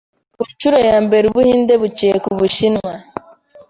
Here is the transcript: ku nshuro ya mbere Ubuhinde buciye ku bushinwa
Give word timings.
ku 0.35 0.41
nshuro 0.51 0.77
ya 0.89 0.97
mbere 1.05 1.23
Ubuhinde 1.27 1.73
buciye 1.81 2.15
ku 2.23 2.31
bushinwa 2.39 2.91